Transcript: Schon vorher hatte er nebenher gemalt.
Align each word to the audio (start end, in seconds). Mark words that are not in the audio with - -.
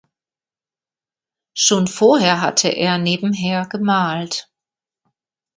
Schon 1.53 1.85
vorher 1.85 2.41
hatte 2.41 2.69
er 2.69 2.97
nebenher 2.97 3.67
gemalt. 3.67 4.49